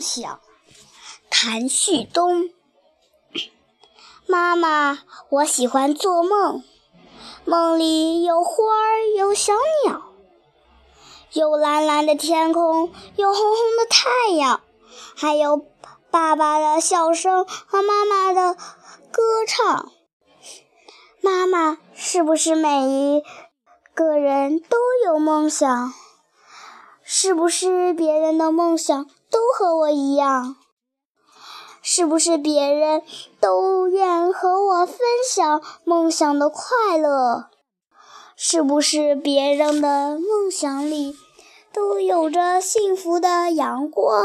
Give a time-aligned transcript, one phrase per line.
[0.00, 0.40] 想。
[1.28, 2.50] 谭旭东，
[4.26, 6.64] 妈妈，我喜欢做梦，
[7.44, 9.52] 梦里有花儿，有小
[9.84, 10.02] 鸟，
[11.32, 14.60] 有蓝蓝的天空，有红红的太阳，
[15.16, 15.64] 还有
[16.10, 18.54] 爸爸的笑声和妈妈的
[19.12, 19.92] 歌唱。
[21.20, 23.22] 妈妈，是不是每一
[23.94, 25.92] 个人都有梦想？
[27.12, 30.54] 是不是别人的梦想都和我一样？
[31.82, 33.02] 是不是别人
[33.40, 34.96] 都愿和我分
[35.28, 37.46] 享梦想的快乐？
[38.36, 41.16] 是不是别人的梦想里
[41.72, 44.24] 都有着幸福的阳光？